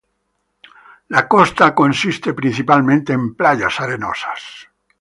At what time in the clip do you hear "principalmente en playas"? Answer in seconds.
2.33-3.79